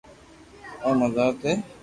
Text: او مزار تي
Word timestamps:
او 0.83 0.89
مزار 0.99 1.31
تي 1.41 1.51